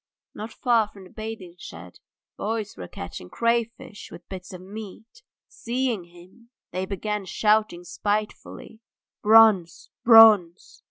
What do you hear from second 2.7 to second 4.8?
were catching crayfish with bits of